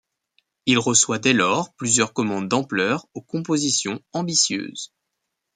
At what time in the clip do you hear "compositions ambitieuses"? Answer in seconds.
3.21-4.91